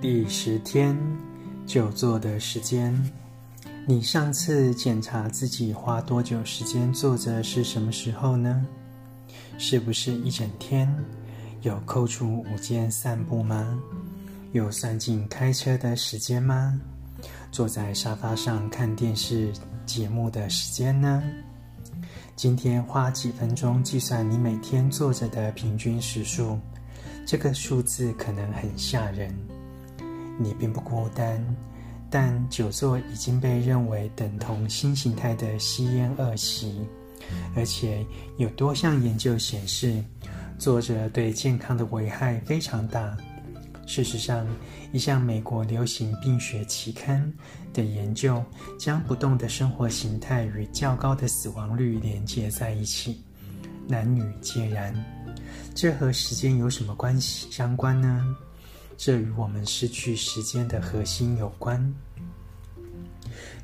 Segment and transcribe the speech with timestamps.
[0.00, 0.96] 第十天，
[1.66, 2.90] 久坐的时间。
[3.86, 8.66] 你上次检查自己花多久时间坐着是什么时候呢？
[9.58, 10.90] 是不是一整天？
[11.60, 13.78] 有扣除午间散步吗？
[14.52, 16.80] 有算进开车的时间吗？
[17.52, 19.52] 坐在沙发上看电视
[19.84, 21.22] 节目的时间呢？
[22.34, 26.58] 今天花几分钟计算你每天坐着的平均时数，
[27.26, 29.30] 这个数字可能很吓人。
[30.42, 31.44] 你并不孤单，
[32.08, 36.80] 但久坐已经被认为等同新形态的吸烟恶习，
[37.54, 38.04] 而且
[38.38, 40.02] 有多项研究显示，
[40.58, 43.14] 坐着对健康的危害非常大。
[43.86, 44.46] 事实上，
[44.92, 47.30] 一项美国流行病学期刊
[47.74, 48.42] 的研究
[48.78, 53.22] 将不动的生活形态与较高的死亡率连接在一起，
[53.86, 54.94] 男女皆然。
[55.74, 58.24] 这和时间有什么关系相关呢？
[59.02, 61.82] 这与我们失去时间的核心有关。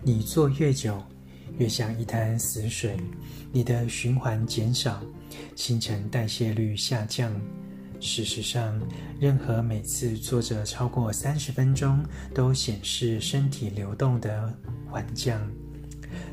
[0.03, 0.99] 你坐越久，
[1.59, 2.97] 越像一滩死水，
[3.53, 4.99] 你的循环减少，
[5.55, 7.31] 新陈代谢率下降。
[8.01, 8.81] 事实上，
[9.21, 14.51] 任何每次坐着超过三十分钟，都显示身体流动的
[14.91, 15.39] 缓降。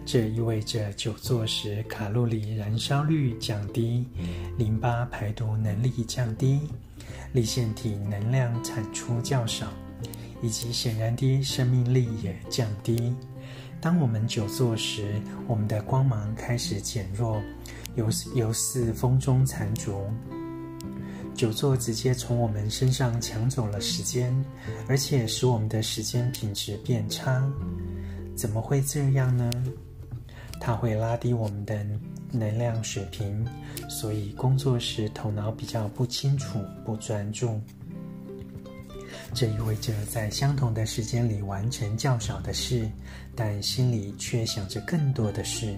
[0.05, 4.07] 这意味着久坐时卡路里燃烧率降低，
[4.57, 6.61] 淋巴排毒能力降低。
[7.31, 9.67] 粒线体能量产出较少，
[10.41, 13.15] 以及显然的生命力也降低。
[13.81, 17.41] 当我们久坐时，我们的光芒开始减弱，
[17.95, 20.05] 犹犹似风中残烛。
[21.35, 24.33] 久坐直接从我们身上抢走了时间，
[24.88, 27.43] 而且使我们的时间品质变差。
[28.35, 29.49] 怎么会这样呢？
[30.61, 31.85] 它会拉低我们的
[32.33, 33.47] 能量水平，
[33.89, 37.61] 所以工作时头脑比较不清楚、不专注。
[39.33, 42.89] 这意味着在相同的时间里完成较少的事，
[43.35, 45.75] 但心里却想着更多的事。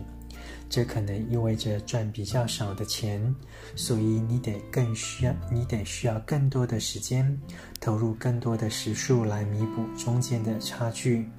[0.67, 3.33] 这可能意味着赚比较少的钱，
[3.75, 7.39] 所以你得更需要，你得需要更多的时间，
[7.79, 11.29] 投入更多的时数来弥补中间的差距。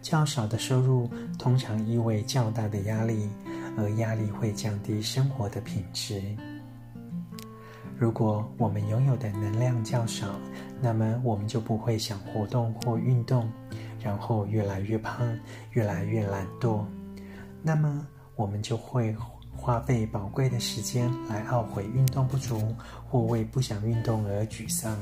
[0.00, 3.28] 较少的收入通常意味较大的压力，
[3.76, 6.22] 而压力会降低生活的品质。
[7.96, 10.26] 如果我们拥有的能量较少，
[10.80, 13.48] 那么我们就不会想活动或运动，
[14.02, 15.26] 然后越来越胖，
[15.70, 16.84] 越来越懒惰。
[17.62, 19.14] 那么我们就会
[19.56, 22.74] 花费宝贵的时间来懊悔运动不足，
[23.08, 24.98] 或为不想运动而沮丧。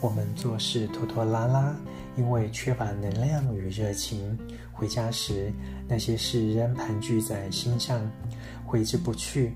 [0.00, 1.74] 我们做事拖拖拉拉，
[2.16, 4.38] 因为缺乏能量与热情。
[4.72, 5.50] 回家时，
[5.88, 8.08] 那些事仍盘踞在心上，
[8.64, 9.54] 挥之不去。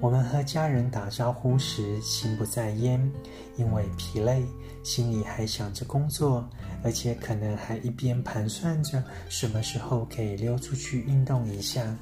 [0.00, 3.12] 我们和家人打招呼时，心不在焉，
[3.56, 4.44] 因为疲累，
[4.84, 6.48] 心里还想着工作，
[6.84, 11.96] 而且可能还一边盘算着什么时候可以溜出去运动一下。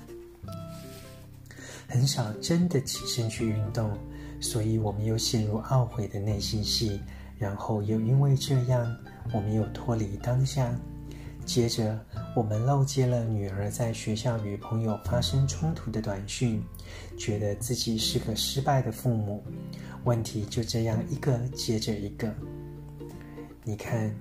[1.89, 3.97] 很少真的起身去运动，
[4.43, 7.01] 所以我们又陷入懊悔的内心戏。
[7.39, 8.97] 然后又因为这样，
[9.33, 10.75] 我们又脱离当下。
[11.45, 11.97] 接着，
[12.35, 16.61] 我们漏接了女儿在学校与朋友发生冲突的短讯，
[17.17, 19.45] 觉得自己是个失败的父母。
[20.03, 22.35] 问题就这样一个接着一个。
[23.63, 24.13] 你看，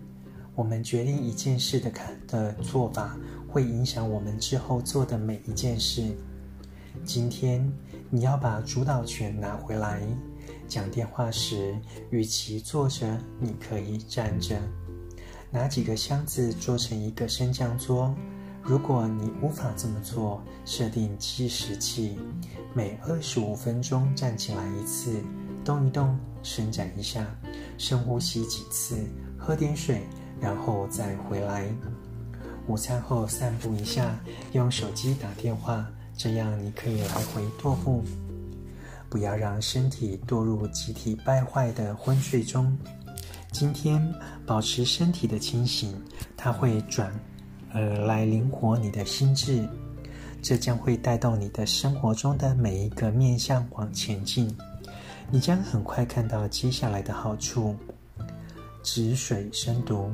[0.54, 6.16] 我们决定一件事的看的做法，会影响我们之后做的每一件事。
[7.04, 7.68] 今天，
[8.12, 10.00] 你要把主导权拿回来。
[10.68, 11.76] 讲电话时，
[12.10, 14.58] 与其坐着，你可以站着。
[15.52, 18.14] 拿几个箱子做成一个升降桌。
[18.62, 22.18] 如果你无法这么做，设定计时器，
[22.74, 25.22] 每二十五分钟站起来一次，
[25.64, 27.24] 动一动，伸展一下，
[27.78, 28.98] 深呼吸几次，
[29.38, 30.02] 喝点水，
[30.42, 31.72] 然后再回来。
[32.68, 34.20] 午餐后散步一下，
[34.54, 35.88] 用手机打电话，
[36.18, 38.04] 这样你可以来回踱步。
[39.16, 42.78] 不要让身体堕入集体败坏的昏睡中。
[43.54, 44.14] 今天
[44.46, 45.96] 保持身体的清醒，
[46.36, 47.18] 它会转
[47.74, 49.66] 而来灵活你的心智，
[50.42, 54.54] 这将会带动你的生活中的每一个面向往前进。
[55.32, 57.74] 你将很快看到接下来的好处：
[58.84, 60.12] 止水深读，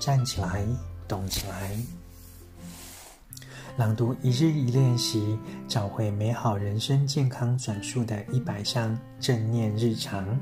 [0.00, 0.66] 站起来，
[1.06, 2.01] 动起来。
[3.78, 10.38] 朗读一日一练习，找回美好人生健康转述的一百项正念日常。